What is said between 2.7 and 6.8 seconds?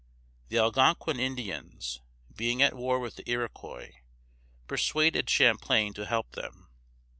war with the Iroquois, persuaded Champlain to help them.